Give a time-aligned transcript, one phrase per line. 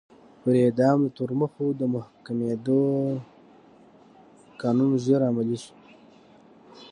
[0.41, 2.81] پر اعدام د تورمخو د محکومېدو
[4.61, 5.75] قانون ژر عملي شو.